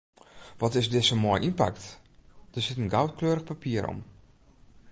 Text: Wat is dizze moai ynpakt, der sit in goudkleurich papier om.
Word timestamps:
Wat 0.61 0.73
is 0.79 0.89
dizze 0.93 1.17
moai 1.23 1.41
ynpakt, 1.49 1.85
der 2.53 2.63
sit 2.65 2.79
in 2.81 2.91
goudkleurich 2.95 3.47
papier 3.51 3.83
om. 3.93 3.99